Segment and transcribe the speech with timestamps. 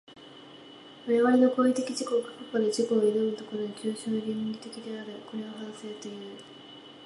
[1.05, 5.19] 我々の行為的自己が過去から自己に臨む所に、抽象論理的である。
[5.29, 6.39] これを反省という。